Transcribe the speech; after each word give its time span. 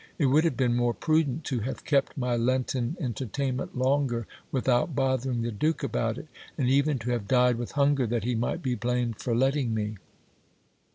It 0.17 0.25
would 0.25 0.45
have 0.45 0.57
been 0.57 0.75
more 0.75 0.95
prudent 0.95 1.43
to 1.43 1.59
have 1.59 1.85
kept 1.85 2.17
my 2.17 2.35
lenten 2.35 2.97
entertainment 2.99 3.77
longer 3.77 4.25
without 4.51 4.95
bothering 4.95 5.43
the 5.43 5.51
duke 5.51 5.83
about 5.83 6.17
it, 6.17 6.27
and 6.57 6.67
even 6.67 6.97
to 6.97 7.11
have 7.11 7.27
died 7.27 7.57
with 7.57 7.73
hunger, 7.73 8.07
that 8.07 8.23
he 8.23 8.33
might 8.33 8.63
be 8.63 8.73
blamed 8.73 9.19
for 9.19 9.35
letting 9.35 9.75
me. 9.75 9.97